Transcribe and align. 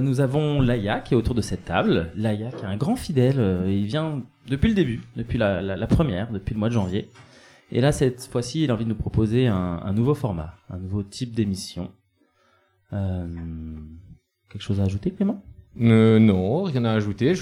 Nous 0.00 0.20
avons 0.20 0.60
Laïa 0.60 1.00
qui 1.00 1.14
est 1.14 1.16
autour 1.16 1.34
de 1.34 1.40
cette 1.40 1.64
table. 1.64 2.10
Laïa 2.16 2.50
qui 2.50 2.62
est 2.64 2.68
un 2.68 2.76
grand 2.76 2.96
fidèle. 2.96 3.38
euh, 3.38 3.70
Il 3.70 3.86
vient 3.86 4.22
depuis 4.48 4.68
le 4.68 4.74
début, 4.74 5.02
depuis 5.16 5.38
la, 5.38 5.86
première, 5.86 6.30
depuis 6.30 6.54
le 6.54 6.58
mois 6.58 6.68
de 6.68 6.74
janvier. 6.74 7.08
Et 7.72 7.80
là, 7.80 7.92
cette 7.92 8.26
fois-ci, 8.26 8.64
il 8.64 8.70
a 8.70 8.74
envie 8.74 8.84
de 8.84 8.88
nous 8.88 8.96
proposer 8.96 9.46
un, 9.46 9.92
nouveau 9.92 10.14
format, 10.14 10.54
un 10.70 10.78
nouveau 10.78 11.02
type 11.02 11.34
d'émission. 11.34 11.92
Euh, 12.92 13.26
quelque 14.50 14.62
chose 14.62 14.80
à 14.80 14.84
ajouter, 14.84 15.12
Clément? 15.12 15.42
Euh, 15.80 16.18
non, 16.18 16.64
rien 16.64 16.84
à 16.84 16.92
ajouter. 16.92 17.26
Les 17.28 17.34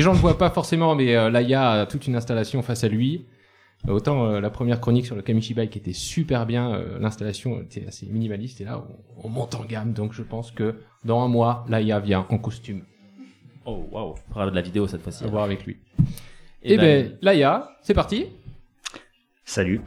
gens 0.00 0.12
ne 0.12 0.16
le 0.16 0.20
voient 0.20 0.38
pas 0.38 0.48
forcément, 0.48 0.94
mais 0.94 1.30
Laïa 1.30 1.70
a 1.70 1.86
toute 1.86 2.06
une 2.06 2.16
installation 2.16 2.62
face 2.62 2.82
à 2.82 2.88
lui. 2.88 3.26
Euh, 3.88 3.92
Autant 3.92 4.26
euh, 4.26 4.40
la 4.40 4.50
première 4.50 4.80
chronique 4.80 5.06
sur 5.06 5.16
le 5.16 5.22
Kamichi 5.22 5.54
Bike 5.54 5.76
était 5.76 5.92
super 5.92 6.46
bien, 6.46 6.74
euh, 6.74 6.98
l'installation 6.98 7.60
était 7.62 7.86
assez 7.86 8.06
minimaliste, 8.06 8.60
et 8.60 8.64
là 8.64 8.84
on, 9.18 9.26
on 9.26 9.28
monte 9.28 9.54
en 9.54 9.64
gamme, 9.64 9.92
donc 9.92 10.12
je 10.12 10.22
pense 10.22 10.50
que 10.50 10.76
dans 11.04 11.20
un 11.22 11.28
mois, 11.28 11.64
Laïa 11.68 11.98
vient 11.98 12.26
en 12.28 12.38
costume. 12.38 12.82
Oh, 13.64 13.86
waouh 13.90 14.14
On 14.28 14.32
fera 14.32 14.50
de 14.50 14.54
la 14.54 14.62
vidéo 14.62 14.86
cette 14.86 15.02
fois-ci. 15.02 15.24
À 15.24 15.28
voir 15.28 15.44
avec 15.44 15.64
lui. 15.64 15.78
Eh 16.62 16.74
Eh 16.74 16.76
ben, 16.76 17.16
Laïa, 17.22 17.70
c'est 17.82 17.94
parti. 17.94 18.26
Salut. 19.44 19.80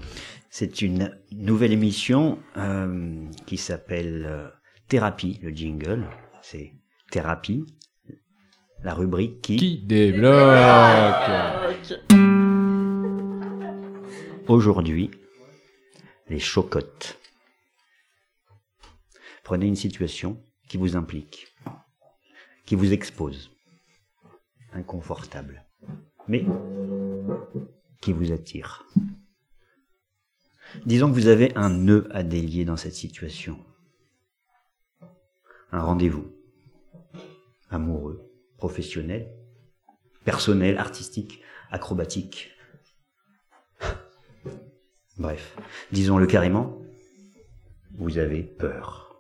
C'est 0.50 0.82
une 0.82 1.12
nouvelle 1.34 1.74
émission 1.74 2.40
euh, 2.58 3.26
qui 3.46 3.58
s'appelle 3.58 4.26
euh, 4.26 4.48
Thérapie, 4.88 5.40
le 5.42 5.50
jingle. 5.50 6.06
C'est 6.42 6.74
Thérapie, 7.12 7.66
la 8.84 8.94
rubrique 8.94 9.42
qui, 9.42 9.58
Qui 9.58 9.78
débloque 9.80 10.34
aujourd'hui, 14.48 15.12
les 16.30 16.40
chocottes. 16.40 17.20
Prenez 19.44 19.68
une 19.68 19.76
situation 19.76 20.42
qui 20.68 20.78
vous 20.78 20.96
implique, 20.96 21.56
qui 22.66 22.76
vous 22.76 22.94
expose, 22.94 23.52
inconfortable, 24.74 25.66
mais 26.28 26.46
qui 28.02 28.14
vous 28.14 28.32
attire. 28.32 28.86
Disons 30.86 31.10
que 31.10 31.14
vous 31.14 31.28
avez 31.28 31.56
un 31.56 31.70
nœud 31.70 32.08
à 32.12 32.24
délier 32.24 32.66
dans 32.66 32.78
cette 32.78 32.96
situation. 32.96 33.60
Un 35.72 35.82
rendez-vous. 35.82 36.32
Amoureux, 37.70 38.30
professionnel, 38.58 39.32
personnel, 40.24 40.78
artistique, 40.78 41.42
acrobatique. 41.72 42.55
Bref, 45.18 45.56
disons-le 45.92 46.28
carrément, 46.28 46.78
vous 47.98 48.18
avez 48.18 48.44
peur. 48.44 49.16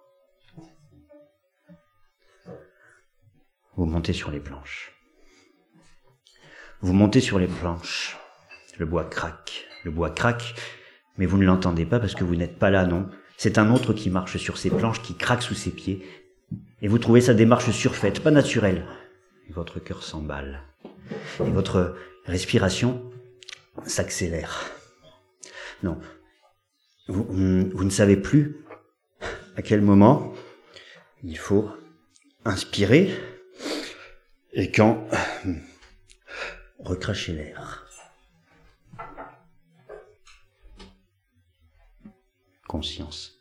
Vous 3.77 3.85
montez 3.85 4.11
sur 4.11 4.31
les 4.31 4.41
planches. 4.41 4.93
Vous 6.81 6.93
montez 6.93 7.21
sur 7.21 7.39
les 7.39 7.47
planches. 7.47 8.17
Le 8.77 8.85
bois 8.85 9.05
craque. 9.05 9.65
Le 9.85 9.91
bois 9.91 10.09
craque, 10.09 10.55
mais 11.17 11.25
vous 11.25 11.37
ne 11.37 11.45
l'entendez 11.45 11.85
pas 11.85 11.99
parce 11.99 12.15
que 12.15 12.25
vous 12.25 12.35
n'êtes 12.35 12.59
pas 12.59 12.69
là, 12.69 12.85
non. 12.85 13.09
C'est 13.37 13.57
un 13.57 13.73
autre 13.73 13.93
qui 13.93 14.09
marche 14.09 14.37
sur 14.37 14.57
ces 14.57 14.69
planches, 14.69 15.01
qui 15.01 15.15
craque 15.15 15.43
sous 15.43 15.53
ses 15.53 15.71
pieds. 15.71 16.05
Et 16.81 16.87
vous 16.87 16.99
trouvez 16.99 17.21
sa 17.21 17.33
démarche 17.33 17.69
surfaite, 17.71 18.21
pas 18.21 18.31
naturelle. 18.31 18.85
Votre 19.49 19.79
cœur 19.79 20.03
s'emballe. 20.03 20.61
Et 21.39 21.51
votre 21.51 21.95
respiration 22.25 23.11
s'accélère. 23.85 24.74
Non. 25.85 25.99
Vous, 27.07 27.23
vous 27.25 27.83
ne 27.83 27.89
savez 27.91 28.17
plus 28.17 28.65
à 29.55 29.61
quel 29.61 29.81
moment 29.81 30.33
il 31.23 31.37
faut 31.37 31.69
inspirer 32.43 33.11
et 34.53 34.71
quand 34.71 35.07
recracher 36.79 37.33
l'air. 37.33 37.85
Conscience. 42.67 43.35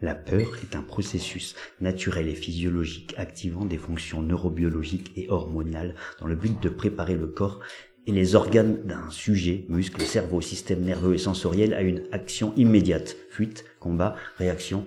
La 0.00 0.14
peur 0.14 0.56
est 0.62 0.76
un 0.76 0.82
processus 0.82 1.56
naturel 1.80 2.28
et 2.28 2.34
physiologique 2.36 3.14
activant 3.18 3.66
des 3.66 3.76
fonctions 3.76 4.22
neurobiologiques 4.22 5.12
et 5.16 5.28
hormonales 5.28 5.94
dans 6.20 6.26
le 6.26 6.36
but 6.36 6.58
de 6.62 6.70
préparer 6.70 7.16
le 7.16 7.26
corps 7.26 7.60
et 8.08 8.12
les 8.12 8.34
organes 8.34 8.82
d'un 8.84 9.10
sujet, 9.10 9.66
muscles, 9.68 10.00
cerveau, 10.00 10.40
système 10.40 10.80
nerveux 10.80 11.14
et 11.14 11.18
sensoriel 11.18 11.74
à 11.74 11.82
une 11.82 12.08
action 12.10 12.54
immédiate. 12.56 13.14
Fuite, 13.30 13.66
combat, 13.80 14.16
réaction, 14.38 14.86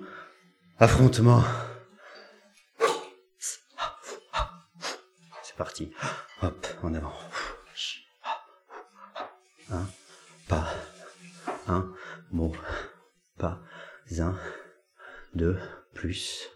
affrontement. 0.80 1.44
C'est 5.44 5.56
parti. 5.56 5.92
Hop, 6.42 6.66
en 6.82 6.96
avant. 6.96 7.14
Un 9.70 9.86
pas, 10.48 10.68
un 11.68 11.94
mot, 12.32 12.56
pas 13.38 13.62
un, 14.20 14.36
deux, 15.36 15.60
plus. 15.94 16.50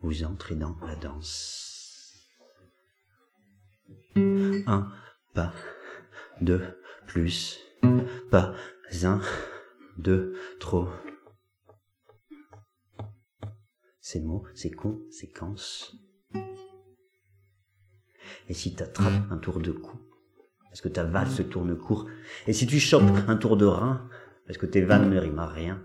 Vous 0.00 0.24
entrez 0.24 0.56
dans 0.56 0.76
la 0.80 0.96
danse. 0.96 1.71
Un 4.66 4.90
pas, 5.34 5.52
deux, 6.40 6.62
plus, 7.06 7.58
pas 8.30 8.54
un, 9.04 9.20
deux, 9.96 10.34
trop. 10.60 10.88
Ces 14.00 14.20
mots, 14.20 14.44
ces 14.54 14.70
conséquences. 14.70 15.96
Et 18.48 18.54
si 18.54 18.74
t'attrapes 18.74 19.30
un 19.30 19.38
tour 19.38 19.60
de 19.60 19.72
cou, 19.72 19.98
parce 20.64 20.80
que 20.80 20.88
ta 20.88 21.04
valse 21.04 21.48
tourne 21.48 21.76
court, 21.76 22.06
et 22.46 22.52
si 22.52 22.66
tu 22.66 22.78
chopes 22.78 23.02
un 23.28 23.36
tour 23.36 23.56
de 23.56 23.64
rein, 23.64 24.08
parce 24.46 24.58
que 24.58 24.66
tes 24.66 24.82
vannes 24.82 25.10
ne 25.10 25.18
riment 25.18 25.40
à 25.40 25.46
rien, 25.46 25.82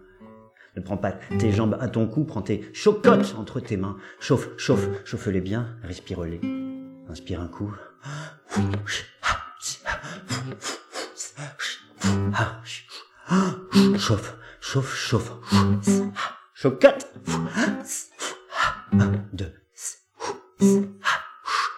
ne 0.76 0.82
prends 0.82 0.98
pas 0.98 1.14
tes 1.40 1.52
jambes 1.52 1.78
à 1.80 1.88
ton 1.88 2.08
cou, 2.08 2.26
prends 2.26 2.42
tes 2.42 2.70
chocottes 2.74 3.36
entre 3.38 3.60
tes 3.60 3.78
mains, 3.78 3.98
chauffe, 4.20 4.50
chauffe, 4.58 4.88
chauffe-les 5.06 5.42
bien, 5.42 5.78
respire-les, 5.84 6.42
inspire 7.10 7.42
un 7.42 7.48
coup, 7.48 7.74
chauffe, 13.98 14.38
chauffe, 14.62 14.96
chauffe, 14.96 15.32
chocotte, 16.54 17.08
un, 18.94 19.12
deux, 19.34 19.54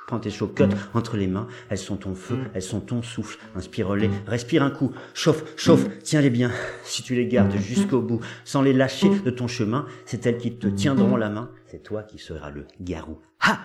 Prends 0.08 0.20
tes 0.20 0.32
chocottes 0.32 0.76
entre 0.94 1.18
les 1.18 1.28
mains, 1.28 1.48
elles 1.70 1.78
sont 1.78 1.98
ton 1.98 2.16
feu, 2.16 2.40
elles 2.56 2.64
sont 2.64 2.80
ton 2.80 3.04
souffle. 3.04 3.38
Inspire-les, 3.56 4.10
respire 4.26 4.64
un 4.64 4.72
coup, 4.72 4.92
chauffe, 5.14 5.44
chauffe, 5.56 5.86
tiens-les 6.02 6.32
bien. 6.32 6.52
Si 6.84 7.04
tu 7.04 7.14
les 7.14 7.28
gardes 7.28 7.56
jusqu'au 7.58 8.02
bout, 8.02 8.20
sans 8.44 8.64
les 8.64 8.74
lâcher 8.74 9.10
de 9.10 9.30
ton 9.30 9.48
chemin, 9.48 9.86
c'est 10.06 10.26
elles 10.26 10.38
qui 10.38 10.56
te 10.58 10.68
tiendront 10.68 11.16
la 11.16 11.30
main. 11.30 11.52
C'est 11.68 11.84
toi 11.84 12.02
qui 12.02 12.18
seras 12.18 12.50
le 12.50 12.66
garou. 12.80 13.20
Ha 13.42 13.60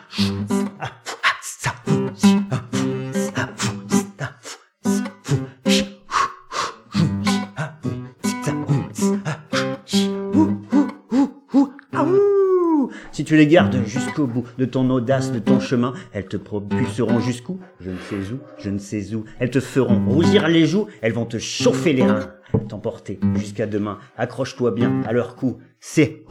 Si 13.24 13.28
tu 13.28 13.36
les 13.38 13.46
gardes 13.46 13.86
jusqu'au 13.86 14.26
bout 14.26 14.44
de 14.58 14.66
ton 14.66 14.90
audace, 14.90 15.32
de 15.32 15.38
ton 15.38 15.58
chemin, 15.58 15.94
elles 16.12 16.26
te 16.26 16.36
propulseront 16.36 17.20
jusqu'où? 17.20 17.58
Je 17.80 17.88
ne 17.88 17.96
sais 17.96 18.34
où, 18.34 18.38
je 18.58 18.68
ne 18.68 18.76
sais 18.76 19.14
où. 19.14 19.24
Elles 19.38 19.48
te 19.48 19.60
feront 19.60 20.04
rougir 20.06 20.46
les 20.46 20.66
joues, 20.66 20.88
elles 21.00 21.14
vont 21.14 21.24
te 21.24 21.38
chauffer 21.38 21.94
les 21.94 22.02
reins, 22.02 22.34
t'emporter 22.68 23.18
jusqu'à 23.36 23.64
demain. 23.66 23.98
Accroche-toi 24.18 24.72
bien 24.72 25.00
à 25.06 25.14
leur 25.14 25.36
cou. 25.36 25.56
C'est 25.80 26.22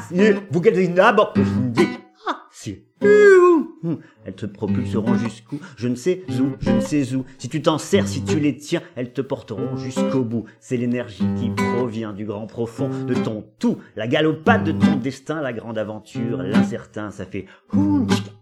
elles 4.25 4.35
te 4.35 4.47
propulseront 4.47 5.15
jusqu'où, 5.17 5.61
je 5.77 5.89
ne 5.89 5.95
sais 5.95 6.25
où, 6.41 6.57
je 6.61 6.71
ne 6.71 6.81
sais 6.81 7.15
où. 7.15 7.25
Si 7.39 7.49
tu 7.49 7.63
t'en 7.63 7.79
sers, 7.79 8.09
si 8.09 8.25
tu 8.25 8.41
les 8.41 8.57
tiens, 8.57 8.83
elles 8.97 9.13
te 9.13 9.21
porteront 9.21 9.77
jusqu'au 9.77 10.25
bout. 10.25 10.45
C'est 10.61 10.77
l'énergie 10.77 11.25
qui 11.39 11.51
provient 11.51 12.13
du 12.13 12.25
grand 12.25 12.47
profond 12.47 12.89
de 12.89 13.15
ton 13.15 13.45
tout, 13.59 13.79
la 13.95 14.09
galopade 14.09 14.65
de 14.65 14.73
ton 14.73 14.97
destin, 14.97 15.41
la 15.41 15.53
grande 15.53 15.79
aventure, 15.79 16.43
l'incertain, 16.43 17.11
ça 17.11 17.25
fait 17.25 17.47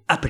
Ah, 0.08 0.18
ah, 0.18 0.20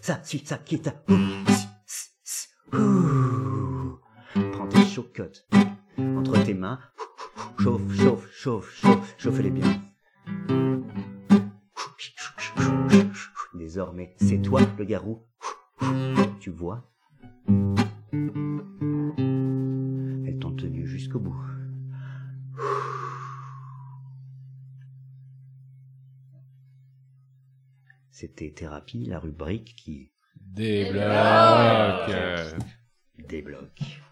ça, 0.00 0.20
ça, 0.22 0.58
Entre 4.98 6.44
tes 6.44 6.54
mains, 6.54 6.80
chauffe, 7.60 7.94
chauffe, 7.94 8.28
chauffe, 8.32 8.74
chauffe, 8.74 9.14
chauffe-les 9.16 9.50
bien. 9.50 9.80
Désormais, 13.54 14.16
c'est 14.18 14.42
toi 14.42 14.60
le 14.76 14.84
garou. 14.84 15.24
Tu 16.40 16.50
vois? 16.50 16.90
Elles 20.26 20.38
t'ont 20.40 20.56
tenu 20.56 20.84
jusqu'au 20.84 21.20
bout. 21.20 21.40
C'était 28.10 28.50
Thérapie, 28.50 29.04
la 29.04 29.20
rubrique 29.20 29.76
qui 29.76 30.10
Débloque. 30.40 30.96
Débloque. 33.28 34.02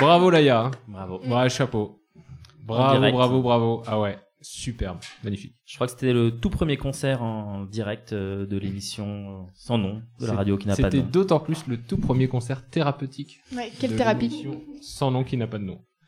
Bravo 0.00 0.30
Laïa. 0.30 0.70
Bravo. 0.88 1.20
Bravo, 1.26 1.48
chapeau. 1.48 2.00
Bravo, 2.64 3.10
bravo, 3.12 3.42
bravo. 3.42 3.82
Ah 3.86 3.98
ouais, 4.00 4.18
superbe, 4.40 4.98
magnifique. 5.24 5.54
Je 5.64 5.74
crois 5.74 5.86
que 5.86 5.92
c'était 5.92 6.12
le 6.12 6.30
tout 6.30 6.50
premier 6.50 6.76
concert 6.76 7.22
en 7.22 7.64
direct 7.64 8.12
euh, 8.12 8.46
de 8.46 8.56
l'émission 8.56 9.06
euh, 9.06 9.50
sans 9.54 9.76
nom 9.78 10.02
de 10.20 10.26
la 10.26 10.34
radio 10.34 10.56
qui 10.56 10.68
n'a 10.68 10.76
pas 10.76 10.82
de 10.82 10.86
C'était 10.90 11.02
nom. 11.02 11.10
d'autant 11.10 11.40
plus 11.40 11.66
le 11.66 11.76
tout 11.78 11.98
premier 11.98 12.28
concert 12.28 12.68
thérapeutique. 12.68 13.40
Ouais, 13.54 13.70
quelle 13.80 13.92
de 13.92 13.96
thérapie 13.96 14.28
l'émission 14.28 14.60
Sans 14.80 15.10
nom 15.10 15.24
qui 15.24 15.36
n'a 15.36 15.46
pas 15.46 15.58
de 15.58 15.64
nom. 15.64 15.80